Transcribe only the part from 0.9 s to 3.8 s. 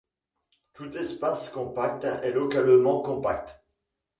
espace compact est localement compact.